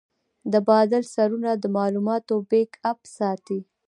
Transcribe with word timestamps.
د 0.51 0.53
بادل 0.69 1.03
سرورونه 1.13 1.51
د 1.57 1.65
معلوماتو 1.77 2.35
بیک 2.49 2.71
اپ 2.91 2.99
ساتي. 3.17 3.59